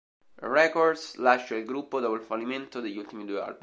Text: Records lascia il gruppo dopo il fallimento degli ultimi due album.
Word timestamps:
Records 0.41 1.15
lascia 1.19 1.55
il 1.55 1.63
gruppo 1.63 1.99
dopo 1.99 2.15
il 2.15 2.23
fallimento 2.23 2.79
degli 2.81 2.97
ultimi 2.97 3.23
due 3.23 3.39
album. 3.39 3.59